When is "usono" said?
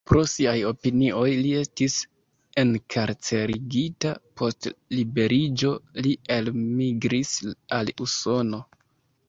8.07-8.65